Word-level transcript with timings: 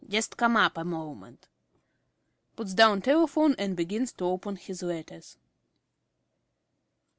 Just 0.09 0.35
come 0.35 0.57
up 0.57 0.79
a 0.79 0.83
moment. 0.83 1.47
(_Puts 2.57 2.75
down 2.75 3.03
telephone 3.03 3.53
and 3.59 3.77
begins 3.77 4.11
to 4.13 4.23
open 4.25 4.55
his 4.55 4.81
letters. 4.81 5.37